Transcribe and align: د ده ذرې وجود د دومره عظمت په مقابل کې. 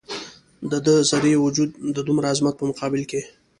د 0.71 0.73
ده 0.85 0.95
ذرې 1.09 1.33
وجود 1.45 1.69
د 1.95 1.97
دومره 2.07 2.25
عظمت 2.31 2.55
په 2.57 2.65
مقابل 2.71 3.01
کې. 3.11 3.21